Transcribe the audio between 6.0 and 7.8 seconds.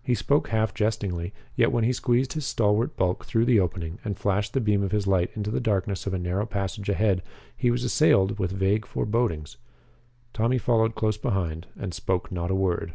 of a narrow passage ahead he